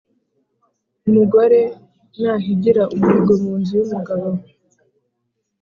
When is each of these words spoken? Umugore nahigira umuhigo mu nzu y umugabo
Umugore 1.07 1.59
nahigira 2.21 2.81
umuhigo 2.95 3.33
mu 3.43 3.51
nzu 3.59 3.73
y 3.79 3.83
umugabo 3.87 4.27